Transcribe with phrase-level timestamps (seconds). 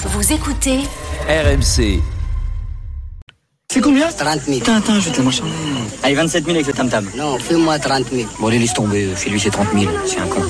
[0.00, 0.78] Vous écoutez
[1.28, 2.00] RMC.
[3.68, 4.60] C'est combien 30 000.
[4.60, 5.50] Tintin, je vais te la marchander.
[6.04, 7.04] Allez, 27 000 avec le tam-tam.
[7.16, 8.28] Non, fais-moi 30 000.
[8.38, 9.08] Bon, allez, laisse tomber.
[9.16, 9.90] Fais-lui ses 30 000.
[10.06, 10.42] C'est un con.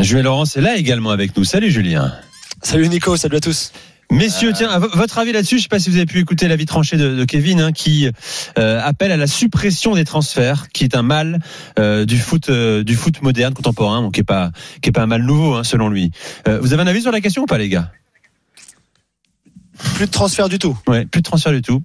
[0.00, 1.44] Julien Laurence est là également avec nous.
[1.44, 2.12] Salut Julien.
[2.62, 3.72] Salut Nico, salut à tous.
[4.10, 6.66] Messieurs, tiens, votre avis là-dessus, je ne sais pas si vous avez pu écouter l'avis
[6.66, 8.10] tranché de, de Kevin, hein, qui
[8.58, 11.40] euh, appelle à la suppression des transferts, qui est un mal
[11.78, 15.02] euh, du foot, euh, du foot moderne, contemporain, bon, qui est pas, qui est pas
[15.02, 16.10] un mal nouveau, hein, selon lui.
[16.48, 17.92] Euh, vous avez un avis sur la question ou pas, les gars?
[19.94, 20.76] Plus de transfert du tout.
[20.86, 21.82] Ouais, plus de transferts du tout.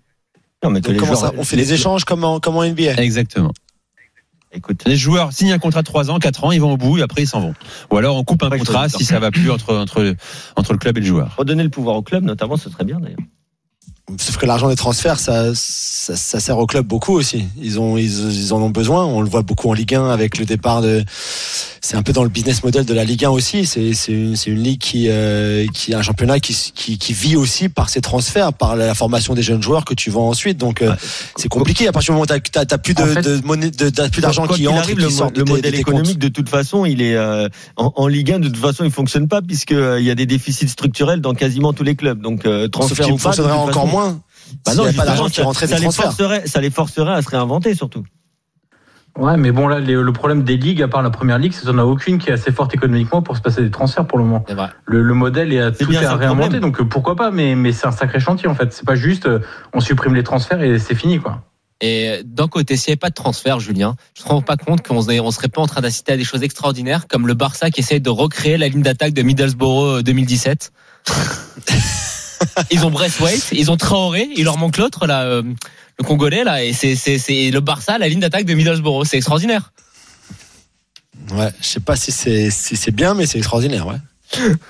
[0.63, 2.95] Non, mais comment ça On fait des échanges comme en, comme en NBA.
[3.02, 3.52] Exactement.
[4.55, 7.00] Écoute, les joueurs signent un contrat de 3 ans, 4 ans, ils vont au bout
[7.00, 7.55] et après ils s'en vont.
[7.89, 10.16] Ou alors on coupe un contrat si ça va plus entre, entre,
[10.55, 11.35] entre le club et le joueur.
[11.38, 13.17] Redonner le pouvoir au club, notamment, ce serait bien d'ailleurs.
[14.19, 17.45] Sauf que l'argent des transferts, ça, ça, ça sert au club beaucoup aussi.
[17.61, 19.06] Ils ont, ils, ils en ont besoin.
[19.06, 21.03] On le voit beaucoup en Ligue 1 avec le départ de.
[21.81, 23.66] C'est un peu dans le business model de la Ligue 1 aussi.
[23.66, 27.36] C'est, c'est une, c'est une ligue qui, euh, qui un championnat qui, qui, qui vit
[27.36, 30.58] aussi par ses transferts, par la formation des jeunes joueurs que tu vends ensuite.
[30.58, 30.94] Donc euh,
[31.36, 33.69] c'est compliqué à partir du moment où t'as, t'as plus de, En fait, de monnaie,
[33.69, 35.78] de, t'as plus d'argent qui entre arrive, et qui le, sort de le modèle de
[35.78, 35.94] tes comptes.
[35.95, 38.91] économique de toute façon, il est euh, en, en Ligue 1 de toute façon, il
[38.91, 42.22] fonctionne pas puisque euh, il y a des déficits structurels dans quasiment tous les clubs.
[42.22, 44.03] Donc euh, Sauf transfert qu'il ou pas, de fonctionnerait encore façon- moins.
[44.12, 46.06] Bah s'il non, n'y avait pas d'argent justement, qui rentrait ça, des les transferts.
[46.06, 48.04] forcerait, ça les forcerait à se réinventer surtout.
[49.18, 51.62] Ouais, mais bon, là, les- le problème des ligues, à part la première ligue, c'est
[51.62, 54.08] qu'il n'y en a aucune qui est assez forte économiquement pour se passer des transferts
[54.08, 54.44] pour le moment.
[54.48, 54.70] C'est vrai.
[54.86, 57.54] Le, le modèle est à C'est tout est à réinventer, donc euh, pourquoi pas, mais,
[57.56, 58.74] mais c'est un sacré chantier en fait.
[58.74, 59.40] C'est pas juste euh,
[59.74, 61.44] on supprime les transferts et c'est fini quoi.
[61.80, 64.56] Et d'un côté, s'il n'y avait pas de transfert, Julien, je ne me rends pas
[64.58, 67.69] compte qu'on ne serait pas en train d'assister à des choses extraordinaires comme le Barça
[67.72, 70.72] qui essaye de recréer la ligne d'attaque de Middlesbrough euh, 2017.
[72.72, 75.44] ils ont Braithwaite, ils ont Traoré, il leur manque l'autre là, euh,
[76.00, 79.72] le Congolais là, et c'est le Barça, la ligne d'attaque de Middlesbrough, c'est extraordinaire.
[81.31, 83.98] Ouais, je sais pas si c'est, si c'est bien, mais c'est extraordinaire, ouais.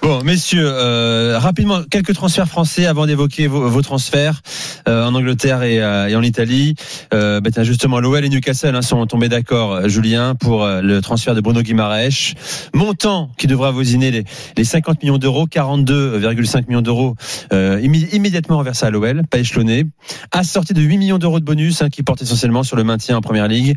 [0.02, 4.42] Bon, messieurs, euh, rapidement, quelques transferts français avant d'évoquer vos, transferts
[4.88, 6.76] euh, en Angleterre et, euh, en Italie.
[7.14, 11.42] Euh, tiens, justement, l'OL et Newcastle hein, sont tombés d'accord, Julien, pour le transfert de
[11.42, 12.34] Bruno Guimaraes.
[12.74, 14.24] Montant qui devra voisiner les,
[14.58, 17.16] les 50 millions d'euros, 42,5 millions d'euros
[17.52, 19.86] immédiatement reversés à l'OL, pas échelonné.
[20.32, 23.22] Assorti de 8 millions d'euros de bonus hein, qui portent essentiellement sur le maintien en
[23.22, 23.76] Première Ligue.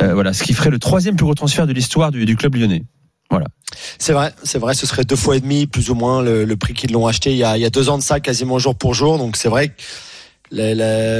[0.00, 2.84] Voilà, ce qui ferait le troisième plus gros transfert de l'histoire du club lyonnais.
[3.98, 6.74] C'est vrai, c'est vrai, ce serait deux fois et demi, plus ou moins, le, prix
[6.74, 9.18] qu'ils l'ont acheté il y, a, deux ans de ça, quasiment jour pour jour.
[9.18, 9.72] Donc c'est vrai
[10.54, 10.74] le-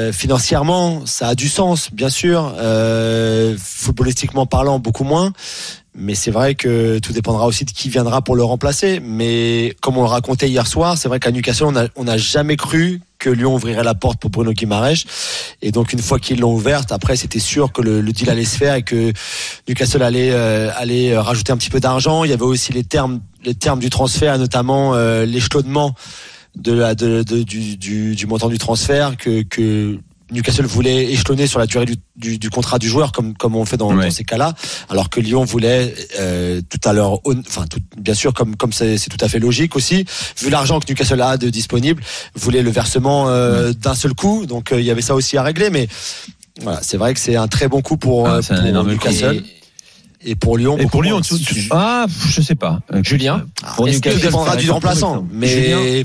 [0.09, 2.55] le- financièrement, ça a du sens, bien sûr.
[2.59, 5.33] Euh, footballistiquement parlant, beaucoup moins.
[5.97, 9.00] Mais c'est vrai que tout dépendra aussi de qui viendra pour le remplacer.
[9.00, 13.00] Mais comme on le racontait hier soir, c'est vrai qu'à Newcastle, on n'a jamais cru
[13.21, 15.05] que Lyon ouvrirait la porte pour Bruno Guimaraes.
[15.62, 18.44] Et donc une fois qu'ils l'ont ouverte, après c'était sûr que le, le deal allait
[18.44, 19.12] se faire et que
[19.69, 22.25] Newcastle allait euh, allait rajouter un petit peu d'argent.
[22.25, 25.94] Il y avait aussi les termes les termes du transfert, notamment euh, l'échelonnement
[26.56, 29.98] de la de, de- du, du, du montant du transfert que que
[30.32, 33.65] Newcastle voulait échelonner sur la durée du, du, du contrat du joueur comme comme on
[33.66, 34.04] fait dans, Ouais.
[34.06, 34.54] dans ces cas-là,
[34.88, 38.97] alors que Lyon voulait euh, tout à l'heure, enfin tout, bien sûr comme comme c'est
[38.98, 40.06] c'est tout à fait logique aussi,
[40.41, 42.03] vu l'argent que Newcastle a de disponible,
[42.34, 45.43] voulait le versement euh, d'un seul coup, donc euh, il y avait ça aussi à
[45.43, 45.88] régler, mais
[46.62, 49.43] voilà, c'est vrai que c'est un très bon coup pour, Ah, euh, pour Newcastle
[50.25, 50.78] Et- et pour Lyon.
[50.78, 52.81] Et pour Lyon, tout- tout- ah, je sais pas.
[52.94, 53.44] Euh, Julien,
[53.76, 56.04] Pour Est-ce Newcastle, dépendra du ça- remplaçant, mais Julien,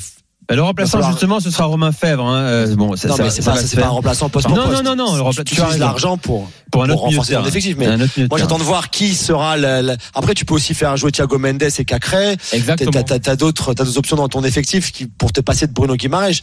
[0.55, 2.25] Le remplaçant, falloir- justement, ce sera Romain Fèvre.
[2.25, 2.41] Hein.
[2.41, 4.47] Euh, bon, ça, non, ça- mais ça c'est pas, se c'est pas un remplaçant poste
[4.49, 4.83] Non, pour non, poste.
[4.83, 7.45] non, non, le Tu- tu as utilises l'argent pour pour un pour autre renforcer ton
[7.45, 9.57] effectif, mais Moi, j'attends de voir qui sera.
[9.57, 12.35] le- le- Après, tu peux aussi faire jouer Thiago Mendes et Cacré.
[12.51, 12.91] exactement.
[12.91, 15.73] T'as t'as- t'as d'autres, t'as d'autres options dans ton effectif qui pour te passer de
[15.73, 16.41] Bruno Guimaraes.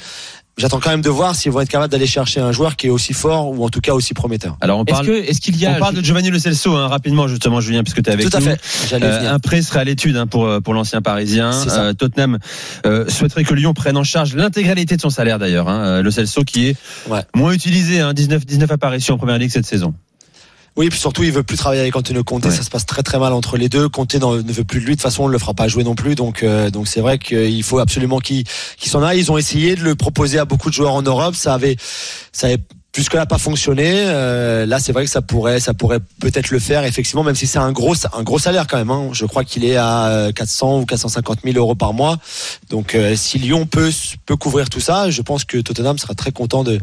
[0.58, 2.90] J'attends quand même de voir s'ils vont être capables d'aller chercher un joueur qui est
[2.90, 4.56] aussi fort ou en tout cas aussi prometteur.
[4.62, 6.74] Alors, on Est-ce parle, que est-ce qu'il y a on parle de Giovanni Lo Celso
[6.74, 8.46] hein, rapidement, justement, Julien, puisque tu es avec tout à nous.
[8.46, 8.60] fait.
[8.88, 11.50] J'allais Euh, un prêt serait à l'étude hein, pour euh, pour l'ancien Parisien.
[11.68, 12.38] Euh, Tottenham
[12.86, 15.68] euh, souhaiterait que Lyon prenne en charge l'intégralité de son salaire d'ailleurs.
[15.68, 16.76] Hein, euh, le Celso qui est
[17.08, 17.20] Ouais.
[17.34, 19.92] moins utilisé, hein, 19 19 apparitions en première ligue cette saison.
[20.76, 22.44] Oui, puis surtout, il veut plus travailler avec Antonio Conte.
[22.44, 22.50] Ouais.
[22.50, 23.88] Ça se passe très très mal entre les deux.
[23.88, 24.92] Conte ne veut plus de lui.
[24.92, 26.14] De toute façon, on ne le fera pas jouer non plus.
[26.14, 28.44] Donc, euh, donc c'est vrai qu'il faut absolument qu'il
[28.84, 29.18] s'en aille.
[29.18, 31.34] Ils ont essayé de le proposer à beaucoup de joueurs en Europe.
[31.34, 31.76] Ça avait,
[32.30, 32.58] ça avait
[32.94, 33.90] jusque-là pas fonctionné.
[34.06, 37.46] Euh, là, c'est vrai que ça pourrait, ça pourrait peut-être le faire effectivement, même si
[37.46, 38.90] c'est un gros, un gros salaire quand même.
[38.90, 39.08] Hein.
[39.12, 42.18] Je crois qu'il est à 400 ou 450 000 euros par mois.
[42.68, 43.90] Donc, euh, si Lyon peut
[44.26, 46.80] peut couvrir tout ça, je pense que Tottenham sera très content de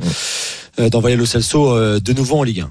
[0.79, 2.69] euh, d'envoyer Lo Celso euh, de nouveau en Ligue 1.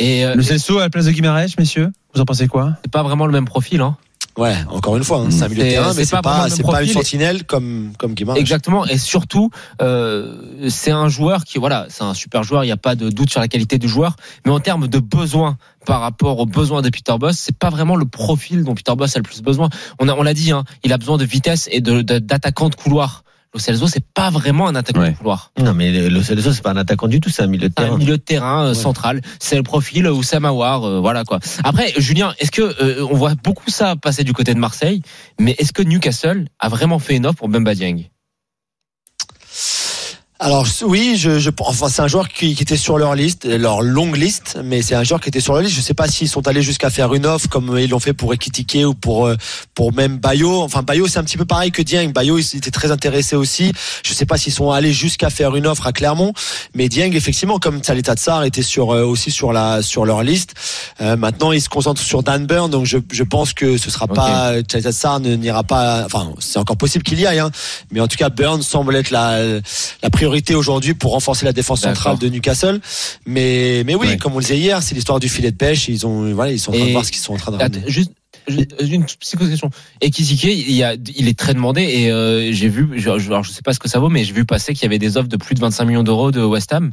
[0.00, 2.72] Et euh, Le Celso à la place de Guimarães, messieurs Vous en pensez quoi?
[2.82, 3.80] C'est pas vraiment le même profil.
[3.80, 3.96] Hein.
[4.38, 6.62] Ouais, encore une fois, hein, c'est un milieu de terrain, mais c'est pas pas, le
[6.62, 8.38] pas une sentinelle comme comme Guimaraes.
[8.38, 8.86] Exactement.
[8.86, 9.50] Et surtout,
[9.82, 12.62] euh, c'est un joueur qui, voilà, c'est un super joueur.
[12.64, 14.16] Il n'y a pas de doute sur la qualité du joueur.
[14.46, 17.96] Mais en termes de besoins par rapport aux besoins de Peter Boss, c'est pas vraiment
[17.96, 19.68] le profil dont Peter Boss a le plus besoin.
[19.98, 22.68] On a, on l'a dit, hein, il a besoin de vitesse et de, de- d'attaquant
[22.70, 23.24] de couloir.
[23.52, 25.10] Lo Celso, c'est pas vraiment un attaquant Ouais.
[25.10, 25.50] de couloir.
[25.58, 27.82] Non, mais le Celso, c'est pas un attaquant du tout, c'est un milieu de Un
[27.84, 27.98] terrain.
[27.98, 31.40] milieu de terrain euh, central, c'est le profil où Samawar, euh, voilà quoi.
[31.64, 35.02] Après, Julien, est-ce que euh, on voit beaucoup ça passer du côté de Marseille,
[35.40, 38.04] mais est-ce que Newcastle a vraiment fait une offre pour Bemba Dieng?
[40.42, 43.82] Alors oui, je, je enfin c'est un joueur qui, qui était sur leur liste, leur
[43.82, 45.76] longue liste, mais c'est un joueur qui était sur leur liste.
[45.76, 48.32] Je sais pas s'ils sont allés jusqu'à faire une offre comme ils l'ont fait pour
[48.32, 49.36] Ekitike ou pour euh,
[49.74, 50.62] pour même Bayo.
[50.62, 52.10] Enfin Bayo c'est un petit peu pareil que Dieng.
[52.14, 53.70] Bayo il était très intéressé aussi.
[54.02, 56.32] Je sais pas s'ils sont allés jusqu'à faire une offre à Clermont,
[56.72, 60.54] mais Dieng effectivement comme Thalita Tsar était sur euh, aussi sur la sur leur liste.
[61.02, 64.06] Euh, maintenant ils se concentrent sur Dan Burn, donc je, je pense que ce sera
[64.06, 64.14] Ok.
[64.16, 66.04] pas Thalita Tsar ne n'ira pas.
[66.06, 67.50] Enfin c'est encore possible qu'il y aille, hein,
[67.90, 69.38] mais en tout cas Burn semble être la
[70.02, 72.80] la priorité aujourd'hui pour renforcer la défense centrale de Newcastle.
[73.26, 74.16] Mais, mais oui, Ouais.
[74.16, 75.88] comme on le disait hier, c'est l'histoire du filet de pêche.
[75.88, 77.56] Ils ont, voilà, ils sont en train de voir ce qu'ils sont en train de
[77.56, 77.82] ramener.
[77.86, 78.12] juste,
[78.48, 79.70] une petite question.
[80.00, 83.26] Et Kizike, il, y a, il est très demandé et euh, j'ai vu, je, je-
[83.28, 84.98] alors je sais pas ce que ça vaut, mais j'ai vu passer qu'il y avait
[84.98, 86.92] des offres de plus de 25 millions d'euros de West Ham.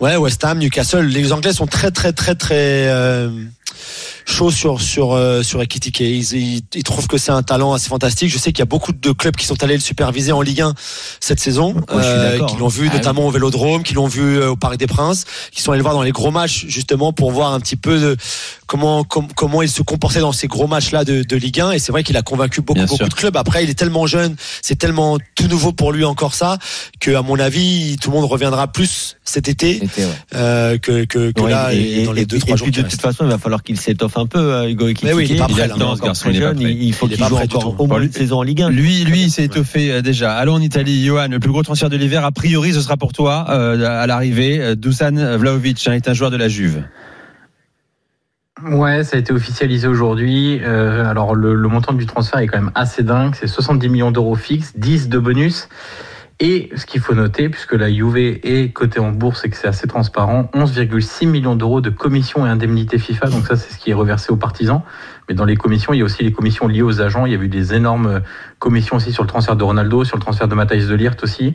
[0.00, 3.30] Ouais, West Ham, Newcastle, les Anglais sont très, très, très, très euh,
[4.26, 6.00] chauds sur sur euh, sur Ekitike.
[6.00, 8.30] Ils, ils, ils trouvent que c'est un talent assez fantastique.
[8.30, 10.60] Je sais qu'il y a beaucoup de clubs qui sont allés le superviser en Ligue
[10.62, 10.74] 1
[11.20, 14.50] cette saison, suis d'accord, qui l'ont vu Ah notamment au Vélodrome, qui l'ont vu euh,
[14.50, 17.30] au Parc des Princes, qui sont allés le voir dans les gros matchs justement pour
[17.32, 18.16] voir un petit peu de
[18.66, 21.72] comment com- comment il se comportait dans ces gros matchs-là de, de Ligue 1.
[21.72, 23.08] Et c'est vrai qu'il a convaincu beaucoup Bien beaucoup sûr.
[23.08, 23.36] de clubs.
[23.36, 26.58] Après, il est tellement jeune, c'est tellement tout nouveau pour lui encore ça
[27.00, 30.04] que à mon avis, tout le monde reviendra plus cet été ouais.
[30.34, 32.82] euh, que, que, que Ouais, là et, dans les et deux puis- trois jours de
[32.82, 35.04] toute façon, il va falloir qu'il s'étoffe un peu, euh, Hugo Ekitike.
[35.08, 35.74] Mais oui, il est pas prêt, là.
[35.96, 36.72] ce garçon, il est pas jeune, prêt.
[36.72, 38.70] il faut qu'il joue encore au moins une saison en Ligue 1.
[38.70, 40.34] Lui, lui, il s'est étoffé euh, déjà.
[40.34, 41.28] Allons en Italie, Johan.
[41.30, 44.76] Le plus gros transfert de l'hiver, a priori, ce sera pour toi euh, à l'arrivée.
[44.76, 46.84] Dusan Vlaovic hein, est un joueur de la Juve.
[48.62, 50.60] Ouais, ça a été officialisé aujourd'hui.
[50.62, 53.34] Euh, alors le, le montant du transfert est quand même assez dingue.
[53.34, 55.68] C'est 70 millions d'euros fixes, 10 de bonus.
[56.40, 59.68] Et ce qu'il faut noter, puisque la Juve est cotée en bourse et que c'est
[59.68, 63.28] assez transparent, 11,6 millions d'euros de commissions et indemnités FIFA.
[63.28, 64.82] Donc ça, c'est ce qui est reversé aux partisans.
[65.28, 67.24] Mais dans les commissions, il y a aussi les commissions liées aux agents.
[67.24, 68.20] Il y a eu des énormes
[68.58, 71.54] commissions aussi sur le transfert de Ronaldo, sur le transfert de Matthijs de Ligt aussi.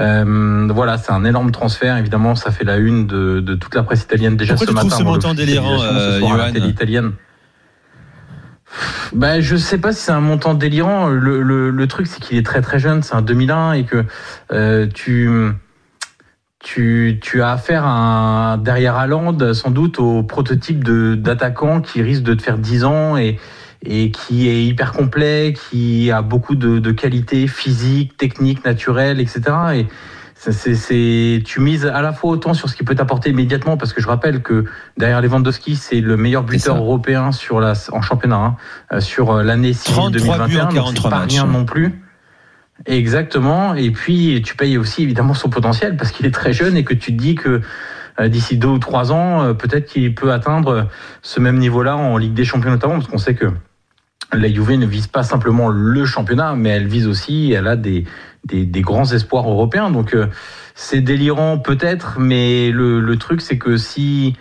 [0.00, 1.96] Euh, voilà, c'est un énorme transfert.
[1.96, 4.84] Évidemment, ça fait la une de, de toute la presse italienne déjà Pourquoi ce tu
[4.84, 4.96] matin.
[4.96, 6.52] ce avant montant délirant, ce euh, Johan
[9.12, 11.08] Ben, je sais pas si c'est un montant délirant.
[11.08, 14.04] Le, le, truc, c'est qu'il est très très jeune, c'est un 2001 et que
[14.52, 15.28] euh, tu,
[16.58, 22.22] tu, tu as affaire à un, derrière Haaland, sans doute au prototype d'attaquant qui risque
[22.22, 23.38] de te faire 10 ans et,
[23.84, 29.42] et qui est hyper complet, qui a beaucoup de, de qualités physiques, techniques, naturelles, etc.
[29.74, 29.86] Et
[30.42, 33.76] c'est, c'est, c'est- tu mises à la fois autant sur ce qu'il peut t'apporter immédiatement,
[33.76, 34.64] parce que je rappelle que
[34.96, 38.56] derrière Lewandowski, c'est le meilleur buteur européen sur la, en championnat, hein,
[38.92, 40.64] euh, sur euh, l'année civile 33 buts en 2021.
[40.64, 42.02] donc c'est 43 pas rien non plus.
[42.86, 43.74] Exactement.
[43.74, 46.94] Et puis, tu payes aussi évidemment son potentiel parce qu'il est très jeune et que
[46.94, 47.60] tu te dis que
[48.18, 50.88] euh, d'ici deux ou trois ans, peut-être qu'il peut atteindre
[51.22, 53.46] ce même niveau-là en Ligue des Champions notamment, parce qu'on sait que
[54.32, 58.04] la Juve ne vise pas simplement le championnat, mais elle vise aussi, elle a des,
[58.46, 59.90] des, des grands espoirs européens.
[59.90, 60.26] Donc euh,
[60.74, 64.34] c'est délirant peut-être, mais le, le truc c'est que si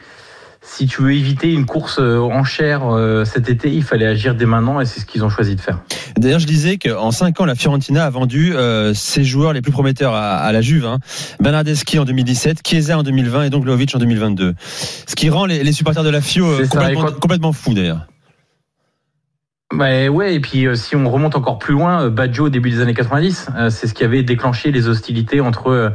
[0.64, 4.36] si tu veux éviter une course euh, en chair euh, cet été, il fallait agir
[4.36, 5.80] dès maintenant et c'est ce qu'ils ont choisi de faire.
[6.18, 9.72] D'ailleurs, je disais qu'en 5 ans, la Fiorentina a vendu euh, ses joueurs les plus
[9.72, 10.86] prometteurs à, à la Juve.
[10.86, 11.00] Hein.
[11.40, 14.54] Bernardeschi en 2017, Chiesa en 2020 et donc Vlahovic en 2022.
[15.08, 17.74] Ce qui rend les, les supporters de la Fio euh, ça, complètement, quand- complètement fous
[17.74, 18.06] d'ailleurs.
[19.74, 22.70] Bah ouais, et puis euh, si on remonte encore plus loin, euh, Baggio au début
[22.70, 25.90] des années 90, euh, c'est ce qui avait déclenché les hostilités entre euh,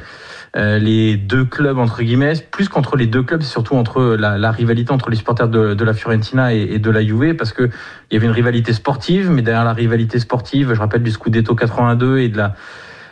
[0.57, 4.51] euh, les deux clubs entre guillemets, plus qu'entre les deux clubs, surtout entre la, la
[4.51, 7.65] rivalité entre les supporters de, de la Fiorentina et, et de la Juve, parce que
[8.11, 11.55] il y avait une rivalité sportive, mais derrière la rivalité sportive, je rappelle du Scudetto
[11.55, 12.55] 82 et de la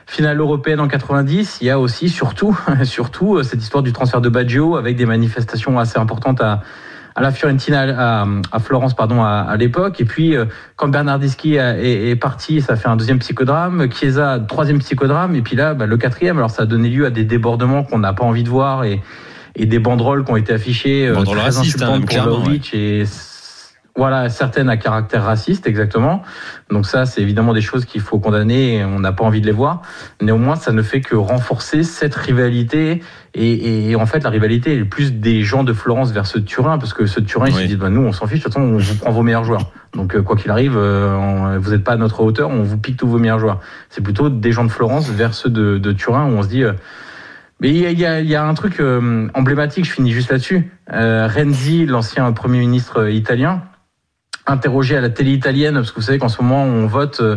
[0.07, 4.31] finale européenne en 90, il y a aussi surtout surtout cette histoire du transfert de
[4.31, 6.63] Baggio avec des manifestations assez importantes à
[7.15, 10.01] à la Fiorentina, à, à Florence, pardon, à, à l'époque.
[10.01, 13.91] Et puis, euh, quand Bernardeschi est, est parti, ça fait un deuxième psychodrame.
[13.93, 15.37] Chiesa, troisième psychodrame.
[15.37, 16.39] Et puis là, bah, le quatrième.
[16.39, 19.01] Alors, ça a donné lieu à des débordements qu'on n'a pas envie de voir et,
[19.55, 23.05] et des banderoles qui ont été affichées, euh, Banderoles très racistes, hein, pour Vlahovic et
[23.97, 26.23] voilà, certaines à caractère raciste, exactement.
[26.69, 29.47] Donc ça, c'est évidemment des choses qu'il faut condamner et on n'a pas envie de
[29.47, 29.83] les voir.
[30.21, 33.03] Néanmoins, ça ne fait que renforcer cette rivalité.
[33.35, 36.45] Et, et en fait, la rivalité est plus des gens de Florence vers ceux de
[36.45, 37.63] Turin, parce que ceux de Turin, ils Oui.
[37.63, 39.45] se disent, bah, nous, on s'en fiche, de toute façon, on vous prend vos meilleurs
[39.45, 39.71] joueurs.
[39.95, 42.79] Donc, euh, quoi qu'il arrive, euh, on- vous n'êtes pas à notre hauteur, on vous
[42.79, 43.61] pique tous vos meilleurs joueurs.
[43.91, 46.65] C'est plutôt des gens de Florence vers ceux de, de Turin, où on se dit...
[46.65, 46.73] euh,
[47.61, 50.31] mais il y a, y a- y a un truc euh, emblématique, je finis juste
[50.33, 50.73] là-dessus.
[50.93, 53.63] Euh, Renzi, l'ancien Premier ministre italien,
[54.47, 57.37] interrogé à la télé italienne, parce que vous savez qu'en ce moment on vote euh,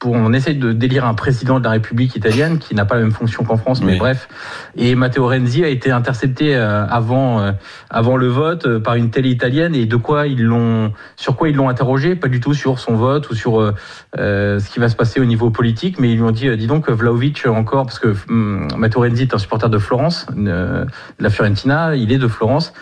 [0.00, 3.00] pour, on essaye de délire un président de la République italienne qui n'a pas la
[3.00, 3.98] même fonction qu'en France, mais Oui.
[3.98, 4.28] bref.
[4.76, 7.52] Et Matteo Renzi a été intercepté euh, avant euh,
[7.90, 11.54] avant le vote par une télé italienne et de quoi ils l'ont, sur quoi ils
[11.56, 14.96] l'ont interrogé, pas du tout sur son vote ou sur euh, ce qui va se
[14.96, 18.14] passer au niveau politique, mais ils lui ont dit, dis donc Vlaovic encore, parce que
[18.28, 22.28] hum, Matteo Renzi est un supporter de Florence, euh, de la Fiorentina, il est de
[22.28, 22.72] Florence.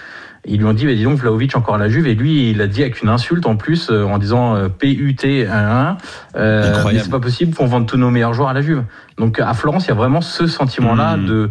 [0.48, 2.06] Ils lui ont dit, bah, dis donc, Vlaovic encore à la Juve.
[2.06, 5.16] Et lui, il a dit avec une insulte en plus, euh, en disant euh, PUT
[5.24, 5.96] 1
[6.36, 6.92] euh, Incroyable.
[6.94, 8.84] mais c'est pas possible qu'on vende tous nos meilleurs joueurs à la Juve.
[9.18, 11.26] Donc à Florence, il y a vraiment ce sentiment-là Mhm.
[11.26, 11.50] de,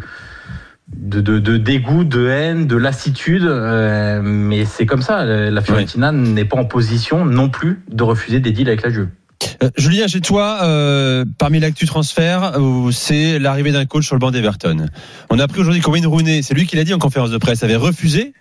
[0.96, 3.44] de, de, de dégoût, de haine, de lassitude.
[3.44, 5.26] euh, mais c'est comme ça.
[5.26, 9.10] La Fiorentina n'est pas en position non plus de refuser des deals avec la Juve.
[9.62, 14.20] Euh, Julien, chez toi, euh, parmi l'actu transfert, euh, c'est l'arrivée d'un coach sur le
[14.20, 14.86] banc d'Everton.
[15.30, 17.62] On a appris aujourd'hui qu'Owen Rooney, c'est lui qui l'a dit en conférence de presse,
[17.64, 18.34] avait refusé,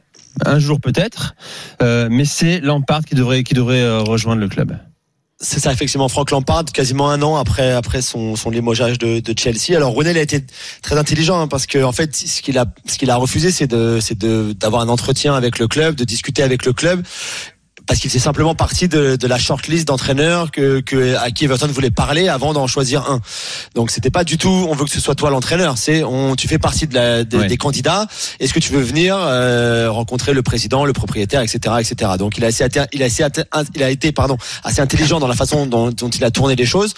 [0.44, 1.34] un jour peut-être,
[1.82, 4.76] euh, mais c'est Lampard qui devrait, qui devrait euh, rejoindre le club.
[5.40, 9.34] C'est ça, effectivement, Franck Lampard, quasiment un an après après son, son limogeage de, de
[9.38, 9.76] Chelsea.
[9.76, 10.44] Alors il a été
[10.80, 13.66] très intelligent hein, parce que en fait, ce qu'il a ce qu'il a refusé, c'est
[13.66, 17.02] de c'est de d'avoir un entretien avec le club, de discuter avec le club.
[17.86, 21.66] Parce qu'il faisait simplement partie de, de la shortlist d'entraîneurs que, que à qui Everton
[21.68, 23.20] voulait parler avant d'en choisir un.
[23.74, 26.48] Donc c'était pas du tout on veut que ce soit toi l'entraîneur, c'est on tu
[26.48, 27.46] fais partie de la, des, Ouais.
[27.46, 28.06] des candidats.
[28.40, 32.12] Est-ce que tu veux venir euh, rencontrer le président, le propriétaire, etc., etc.
[32.18, 33.24] Donc il a assez il a assez
[33.74, 36.66] il a été pardon assez intelligent dans la façon dont, dont il a tourné les
[36.66, 36.94] choses.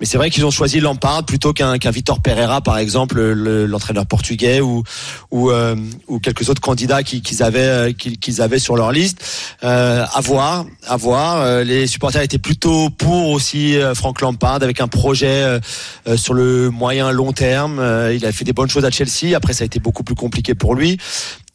[0.00, 3.66] Mais c'est vrai qu'ils ont choisi Lampard plutôt qu'un qu'un Vitor Pereira par exemple, le-
[3.66, 4.84] l'entraîneur portugais ou
[5.30, 5.76] ou euh,
[6.08, 9.18] ou quelques autres candidats qui- qu'ils avaient euh, qu'ils qu'ils avaient sur leur liste.
[9.64, 11.40] Euh, à voir, à voir.
[11.40, 15.26] Euh, les supporters étaient plutôt pour aussi euh, Franck Lampard avec un projet
[16.06, 17.82] euh, sur le moyen long terme.
[18.14, 19.34] Il a fait des bonnes choses à Chelsea.
[19.34, 20.98] Après, ça a été beaucoup plus compliqué pour lui.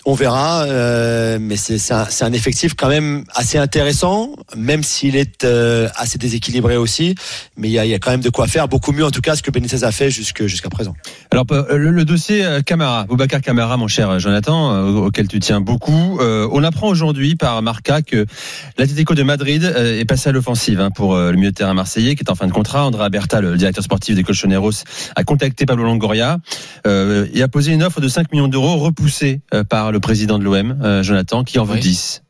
[0.07, 5.89] On verra, euh, mais c'est un, effectif quand même assez intéressant, même s'il est euh,
[5.95, 7.15] assez déséquilibré aussi.
[7.57, 9.41] Mais il y a, quand même de quoi faire, beaucoup mieux en tout cas ce
[9.41, 10.93] que Benitez a fait jusqu'à présent.
[11.31, 16.19] Alors euh, le, dossier Camara, Boubacar Camara, mon cher Jonathan, auquel tu tiens beaucoup.
[16.21, 18.27] on apprend aujourd'hui par Marca que
[18.77, 22.23] l'Atlético de Madrid est passé à l'offensive hein, pour le milieu de terrain marseillais qui
[22.23, 22.85] est en fin de contrat.
[22.85, 24.83] Andrea Berta, le directeur sportif des Colchoneros,
[25.15, 26.37] a contacté Pablo Longoria
[26.85, 30.79] et a posé une offre de 5 millions d'euros repoussée par le président de l'OM,
[30.81, 31.79] euh, Jonathan, qui en veut Oui.
[31.79, 32.23] 10.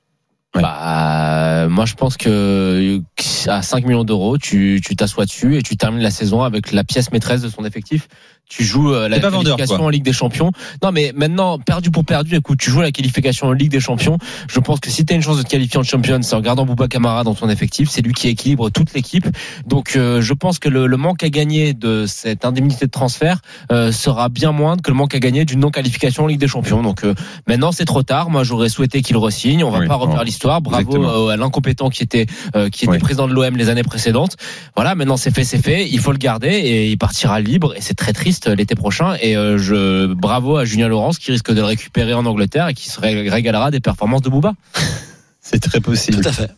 [0.56, 0.62] Ouais.
[0.62, 3.02] Bah, moi, je pense que
[3.48, 6.84] à 5 millions d'euros, tu tu t'assois dessus et tu termines la saison avec la
[6.84, 8.08] pièce maîtresse de son effectif.
[8.48, 10.52] Tu joues euh, la vendeur, qualification en Ligue des Champions.
[10.84, 14.20] Non, mais maintenant, perdu pour perdu, écoute, tu joues la qualification en Ligue des Champions.
[14.48, 16.42] Je pense que si tu as une chance de te qualifier en Champions, c'est en
[16.42, 17.90] gardant Bouba Camara dans ton effectif.
[17.90, 19.26] C'est lui qui équilibre toute l'équipe.
[19.66, 23.40] Donc, euh, je pense que le, le manque à gagner de cette indemnité de transfert
[23.72, 26.84] euh, sera bien moindre que le manque à gagner d'une non-qualification en Ligue des Champions.
[26.84, 27.16] Donc, euh,
[27.48, 28.30] maintenant, c'est trop tard.
[28.30, 29.64] Moi, j'aurais souhaité qu'il re-signe.
[29.64, 30.62] On va Oui, pas refaire bon, l'histoire.
[30.62, 32.26] Bravo euh, à l'incompétent qui était
[32.56, 33.00] euh, qui était Oui.
[33.00, 34.38] président de l'OM les années précédentes.
[34.76, 35.88] Voilà, maintenant c'est fait, c'est fait.
[35.90, 37.74] Il faut le garder et il partira libre.
[37.76, 39.16] Et c'est très triste euh, l'été prochain.
[39.22, 42.74] Et euh, je bravo à Julien Laurence qui risque de le récupérer en Angleterre et
[42.74, 44.54] qui se ré- régalera des performances de Booba.
[45.42, 46.22] C'est très possible.
[46.24, 46.52] Tout à fait.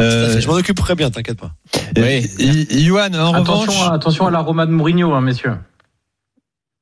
[0.00, 0.40] Euh.
[0.40, 1.52] Je m'en occuperai bien, t'inquiète pas.
[1.96, 2.28] Oui.
[2.84, 5.56] Johan, en Attention, revanche, à, attention à la Roma de Mourinho, hein, messieurs.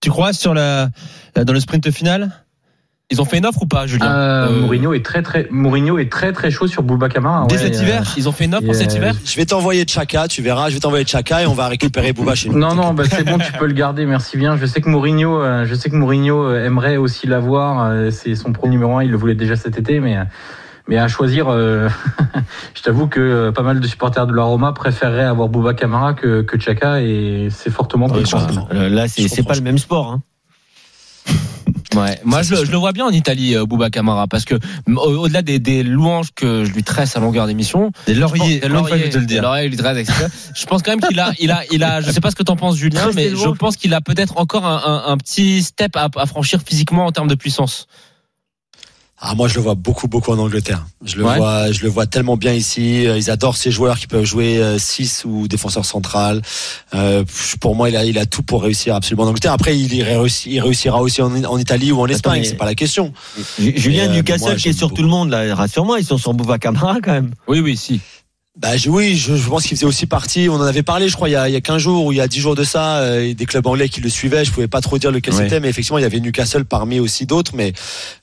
[0.01, 0.91] tu crois sur la
[1.37, 2.45] dans le sprint final?
[3.11, 5.99] Ils ont fait une offre ou pas, Julien Euh, Euh, Mourinho est très très Mourinho
[5.99, 7.47] est très très chaud sur Bouba Camara.
[7.49, 9.37] Dès ouais, cet euh, hiver Ils ont fait une offre pour Et, cet hiver Je
[9.37, 10.69] vais t'envoyer Chaka, tu verras.
[10.69, 12.59] Je vais t'envoyer Chaka et on va récupérer Bouba chez nous.
[12.59, 14.57] Non, non, bah c'est bon, tu peux le garder, merci bien.
[14.57, 18.11] Je sais que Mourinho, euh, je sais que Mourinho aimerait aussi l'avoir.
[18.13, 20.17] C'est son pro numéro un, il le voulait déjà cet été, mais
[20.91, 21.89] mais à choisir, euh,
[22.75, 26.43] je t'avoue que pas mal de supporters de la Roma préféreraient avoir Bouba Camara que
[26.43, 28.23] que Chaka et c'est fortement Ouais,
[28.91, 30.13] Là, c'est pas le même sport.
[30.13, 30.23] Hein.
[31.95, 32.21] Ouais.
[32.25, 34.55] Moi, je, je le vois bien en Italie, euh, Bouba Camara, parce que
[34.87, 38.61] au-delà des, des louanges que je lui tresse à longueur d'émission, Des lauriers,
[39.21, 39.43] le dire.
[39.71, 40.27] lui dresse, etc.
[40.55, 42.43] Je pense quand même qu'il a, il a, il a, je sais pas ce que
[42.45, 45.97] t'en penses, Julien, mais je pense qu'il a peut-être encore un, un, un petit step
[45.97, 47.87] à, à franchir physiquement en termes de puissance.
[49.23, 50.87] Ah, moi, je le vois beaucoup, beaucoup en Angleterre.
[51.05, 51.37] Je le Ouais.
[51.37, 53.07] vois, je le vois tellement bien ici.
[53.07, 56.41] Euh, Ils adorent ces joueurs qui peuvent jouer 6 ou défenseur central.
[56.95, 57.23] Euh,
[57.61, 59.53] pour moi, il a, il a tout pour réussir absolument en Angleterre.
[59.53, 60.03] Après, il, il
[60.61, 62.45] réussira aussi en, en Italie ou en Espagne.
[62.45, 63.13] C'est pas la question.
[63.59, 64.97] Ju- Julien euh, Newcastle moi, qui est sur beaucoup.
[64.97, 67.33] tout le monde, là, rassure-moi, ils sont sur Bouva Camara quand même.
[67.47, 68.01] Oui, oui, si.
[68.61, 70.49] Bah oui, je, je pense qu'il faisait aussi partie.
[70.51, 72.13] On en avait parlé, je crois, il y a, il y a 15 jours ou
[72.13, 74.45] il y a 10 jours de ça, euh, des clubs anglais qui le suivaient.
[74.45, 77.25] Je pouvais pas trop dire lequel c'était, mais effectivement, il y avait Newcastle parmi aussi
[77.25, 77.53] d'autres.
[77.55, 77.73] Mais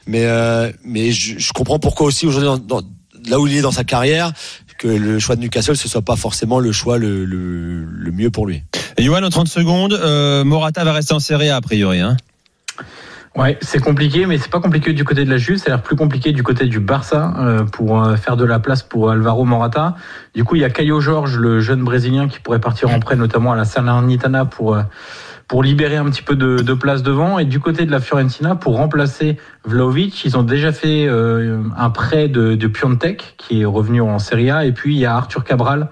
[0.05, 2.87] mais euh, mais je, je comprends pourquoi aussi aujourd'hui, dans, dans-
[3.27, 4.31] là où il est dans sa carrière,
[4.77, 8.29] que le choix de Newcastle ce soit pas forcément le choix le, le, le mieux
[8.29, 8.61] pour lui.
[8.97, 11.99] Et Johan, en 30 secondes, euh, Morata va rester en Serie A, a priori.
[11.99, 12.15] Hein.
[13.37, 15.83] Ouais, c'est compliqué, mais c'est pas compliqué du côté de la Juve, ça a l'air
[15.83, 19.45] plus compliqué du côté du Barça euh, pour euh, faire de la place pour Alvaro
[19.45, 19.95] Morata.
[20.33, 23.15] Du coup, il y a Caio Jorge, le jeune brésilien, qui pourrait partir en prêt,
[23.15, 24.81] notamment à la Salernitana pour euh,
[25.47, 27.37] pour libérer un petit peu de, de place devant.
[27.37, 32.27] Et du côté de la Fiorentina, pour remplacer Vlaovic, ils ont déjà fait un prêt
[32.27, 34.65] de, de Piontek, qui est revenu en Serie A.
[34.65, 35.87] Et puis, il y a Arthur Cabral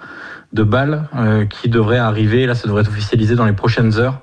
[0.52, 1.08] de Bâle
[1.50, 2.46] qui devrait arriver.
[2.46, 4.20] Là, ça devrait être officialisé dans les prochaines heures.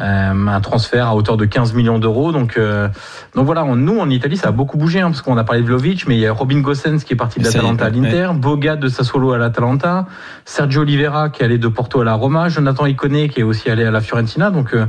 [0.00, 2.32] Euh, un transfert à hauteur de 15 millions d'euros.
[2.32, 2.88] Donc, euh,
[3.36, 5.60] donc voilà, on- nous en Italie, ça a beaucoup bougé hein, parce qu'on a parlé
[5.62, 8.30] de Vlaovic, mais il y a Robin Gosens qui est parti de l'Atalanta à l'Inter,
[8.34, 10.06] Boga de Sassuolo à l'Atalanta,
[10.44, 13.70] Sergio Oliveira qui est allé de Porto à la Roma, Jonathan Iconé qui est aussi
[13.70, 14.50] allé à la Fiorentina.
[14.50, 14.86] Donc euh,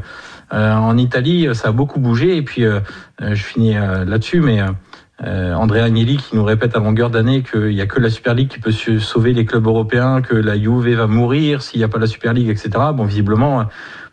[0.55, 2.35] euh, en Italie, ça a beaucoup bougé.
[2.37, 2.79] Et puis euh,
[3.21, 4.59] je finis euh, là-dessus, mais
[5.23, 8.49] Andrea Agnelli qui nous répète à longueur d'année qu'il n'y a que la Super League
[8.49, 11.99] qui peut sauver les clubs européens, que la Juve va mourir s'il n'y a pas
[11.99, 12.69] la Super League, etc.
[12.93, 13.63] Bon, visiblement,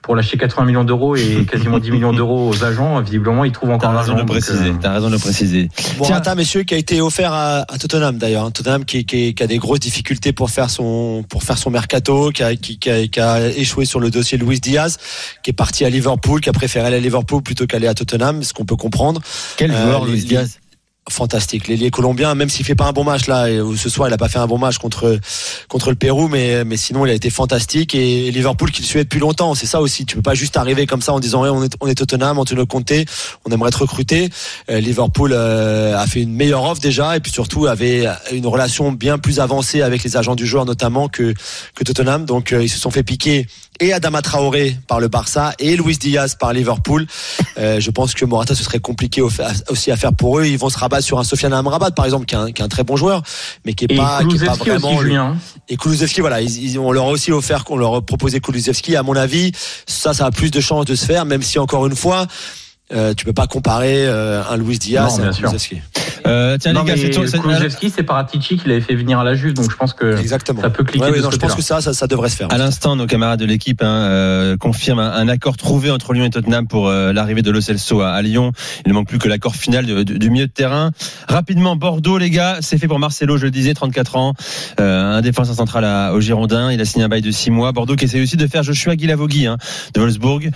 [0.02, 3.70] pour lâcher 80 millions d'euros et quasiment 10 millions d'euros aux agents, visiblement, ils trouvent
[3.70, 4.24] encore T'as raison l'argent.
[4.26, 4.70] Donc, préciser.
[4.70, 5.68] euh, T'as raison de le préciser.
[5.98, 8.44] Morata, messieurs, qui a été offert à, à Tottenham d'ailleurs.
[8.46, 8.50] hein.
[8.50, 12.30] Tottenham qui, qui, qui a des grosses difficultés pour faire son pour faire son mercato,
[12.30, 14.98] qui a, qui, qui a, qui a échoué sur le dossier Luis Diaz,
[15.42, 18.42] qui est parti à Liverpool, qui a préféré aller à Liverpool plutôt qu'aller à Tottenham,
[18.42, 19.20] ce qu'on peut comprendre.
[19.56, 20.58] Quel Euh, joueur, Luis Diaz?
[21.10, 21.66] Fantastique.
[21.66, 24.16] L'ailier colombien, même s'il fait pas un bon match là, ou ce soir il a
[24.16, 25.18] pas fait un bon match contre
[25.68, 29.02] contre le Pérou, mais mais sinon il a été fantastique et Liverpool qui le suivait
[29.02, 29.56] depuis longtemps.
[29.56, 30.06] C'est ça aussi.
[30.06, 32.38] Tu peux pas juste arriver comme ça en disant ouais, on est on est Tottenham,
[32.38, 32.92] Antonio Conte,
[33.44, 34.30] on aimerait te recruter.
[34.70, 38.92] Euh, Liverpool euh, a fait une meilleure offre déjà et puis surtout avait une relation
[38.92, 41.34] bien plus avancée avec les agents du joueur notamment que
[41.74, 42.26] que Tottenham.
[42.26, 43.48] Donc euh, ils se sont fait piquer
[43.82, 47.06] et Adama Traoré par le Barça et Luis Diaz par Liverpool.
[47.58, 49.30] Euh, je pense que Morata ce serait compliqué au-
[49.68, 50.46] aussi à faire pour eux.
[50.46, 52.64] Ils vont se rabattre sur un Sofiane Amrabat par exemple, qui est un, qui est
[52.64, 53.22] un très bon joueur,
[53.64, 54.90] mais qui est Et pas, qui est pas vraiment.
[54.94, 55.36] aussi, Julien.
[55.68, 58.94] Et Kulusevski, voilà, ils, ils- on leur a aussi offert, qu'on leur a proposé Kulusevski.
[58.96, 59.52] À mon avis,
[59.86, 62.26] ça, ça a plus de chances de se faire, même si encore une fois.
[62.92, 65.32] Euh, tu peux pas comparer euh, un Luis Diaz Non, à un.
[65.32, 65.80] Kulusevski.
[66.26, 69.34] Euh, tiens, Non, les gars, c'est Kulusevski, c'est Paratici qui l'avait fait venir à la
[69.34, 70.60] Juve, donc je pense que Exactement.
[70.60, 72.36] ça peut cliquer Ouais, de non, ce je pense que ça, ça, ça devrait se
[72.36, 72.48] faire.
[72.52, 76.24] À l'instant, nos camarades de l'équipe hein, euh, confirment un, un accord trouvé entre Lyon
[76.24, 78.52] et Tottenham pour euh, l'arrivée de Lo Celso à, à Lyon.
[78.86, 80.90] Il ne manque plus que l'accord final de- de- du milieu de terrain.
[81.28, 84.34] Rapidement, Bordeaux, les gars, c'est fait pour Marcelo, je le disais, 34 ans,
[84.80, 86.70] euh, un défenseur central à, au Girondin.
[86.72, 87.72] Il a signé un bail de 6 mois.
[87.72, 89.56] Bordeaux qui essaie aussi de faire Joshua Guilavogui hein,
[89.94, 90.50] de Wolfsburg.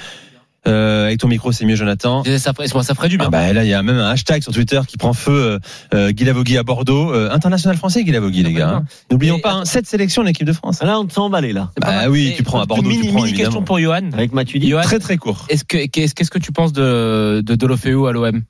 [0.66, 2.22] Euh, avec ton micro, c'est mieux, Jonathan.
[2.38, 3.26] Ça, ferait- ça ferait du bien.
[3.28, 5.32] Ah bah là, il y a même un hashtag sur Twitter qui prend feu.
[5.32, 5.58] Euh,
[5.94, 8.68] euh, Guilavogui à Bordeaux, Euh, international français, Guilavogui, les gars.
[8.76, 8.84] hein.
[9.10, 10.82] N'oublions Et- pas, hein, cette sélection de l'équipe de France.
[10.82, 11.70] Là, on te sent emballé, là.
[11.80, 14.10] Bah oui, tu prends à une Bordeaux, tu Mini, prends, mini question pour Johan.
[14.12, 14.68] Avec Matuidi.
[14.68, 15.46] Johan, Très très court.
[15.48, 18.42] est-ce que qu'est-ce qu'est-ce que tu penses de de Dolofeu à l'OM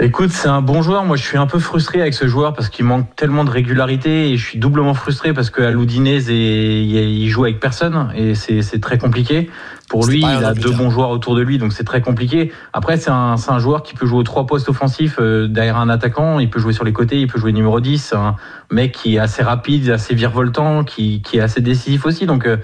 [0.00, 1.04] Écoute, c'est un bon joueur.
[1.04, 4.30] Moi, je suis un peu frustré avec ce joueur parce qu'il manque tellement de régularité
[4.30, 8.80] et je suis doublement frustré parce que Loudinez et il joue avec personne et c'est
[8.80, 9.50] très compliqué.
[9.90, 12.50] Pour lui, il a deux bons joueurs autour de lui, donc c'est très compliqué.
[12.72, 15.90] Après, c'est un, un joueur qui peut jouer aux trois postes offensifs euh, derrière un
[15.90, 16.38] attaquant.
[16.38, 17.98] Il peut jouer sur les côtés, il peut jouer numéro 10.
[17.98, 18.36] C'est un
[18.70, 22.24] mec qui est assez rapide, assez virevoltant, qui, qui est assez décisif aussi.
[22.24, 22.56] Donc, euh,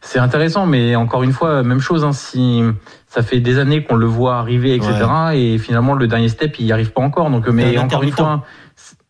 [0.00, 2.04] c'est intéressant, mais encore une fois, même chose.
[2.04, 2.62] Hein, si
[3.08, 4.92] ça fait des années qu'on le voit arriver, etc.
[5.34, 7.30] Et finalement, le dernier step, il n'y arrive pas encore.
[7.30, 8.44] Donc, mais un encore une fois,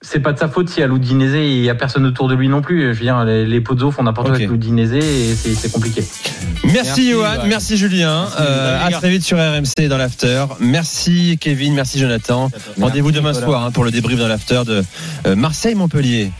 [0.00, 2.48] c'est pas de sa faute si à Loudinese il y a personne autour de lui
[2.48, 2.94] non plus.
[2.94, 4.42] Je veux dire, les, les Pozzo font n'importe quoi Ok.
[4.42, 6.04] avec Loudinese et c'est c'est compliqué.
[6.64, 8.26] Merci, Merci, Johan, merci Julien.
[8.38, 10.44] Euh, les à très vite sur RMC dans l'after.
[10.60, 12.50] Merci Kevin, merci Jonathan.
[12.80, 14.84] Rendez-vous demain soir hein, pour le débrief dans l'after de
[15.26, 16.30] euh, Marseille-Montpellier.